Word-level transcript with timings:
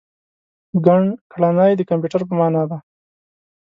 ګڼکړنی 0.85 1.71
د 1.75 1.81
کمپیوټر 1.89 2.21
په 2.27 2.33
مانا 2.39 2.63
دی. 2.69 2.79